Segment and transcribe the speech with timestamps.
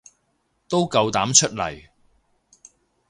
[0.67, 1.89] 都夠膽出嚟